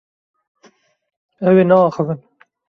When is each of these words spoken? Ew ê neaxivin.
Ew 1.47 1.55
ê 1.61 1.65
neaxivin. 1.67 2.19